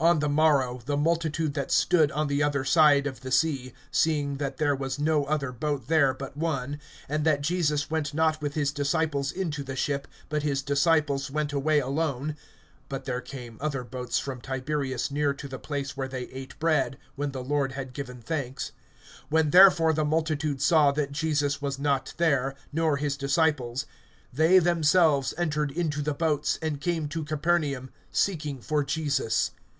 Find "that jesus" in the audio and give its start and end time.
7.24-7.90, 20.92-21.62